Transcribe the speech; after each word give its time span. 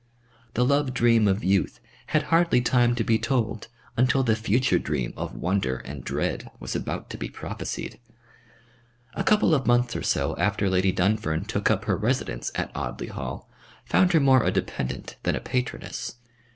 The 0.55 0.65
love 0.65 0.95
dream 0.95 1.27
of 1.27 1.43
youth 1.43 1.79
had 2.07 2.23
hardly 2.33 2.59
time 2.59 2.95
to 2.95 3.03
be 3.03 3.19
told 3.19 3.67
until 3.95 4.23
the 4.23 4.35
future 4.35 4.79
dream 4.79 5.13
of 5.15 5.35
wonder 5.35 5.77
and 5.77 6.03
dread 6.03 6.49
was 6.59 6.75
about 6.75 7.11
to 7.11 7.19
be 7.19 7.29
prophesied. 7.29 7.99
A 9.13 9.23
couple 9.23 9.53
of 9.53 9.67
months 9.67 9.95
or 9.95 10.01
so 10.01 10.35
after 10.37 10.71
Lady 10.71 10.91
Dunfern 10.91 11.45
took 11.45 11.69
up 11.69 11.85
her 11.85 11.95
residence 11.95 12.51
at 12.55 12.75
Audley 12.75 13.09
Hall 13.09 13.47
found 13.85 14.13
her 14.13 14.19
more 14.19 14.43
a 14.43 14.49
dependent 14.49 15.17
than 15.21 15.35
a 15.35 15.39
patroness. 15.39 16.15